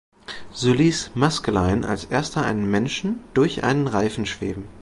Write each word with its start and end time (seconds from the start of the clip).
So 0.51 0.73
ließ 0.73 1.11
Maskelyne 1.13 1.87
als 1.87 2.05
erster 2.05 2.43
einen 2.43 2.65
Menschen 2.71 3.23
durch 3.35 3.63
einen 3.63 3.85
Reifen 3.85 4.25
schweben. 4.25 4.67